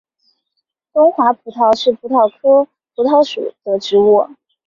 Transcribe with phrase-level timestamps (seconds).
[1.13, 4.27] 华东葡萄是葡萄科葡萄属的植物。